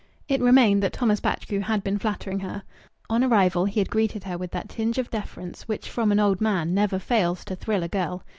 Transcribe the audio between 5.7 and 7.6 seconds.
from an old man never fails to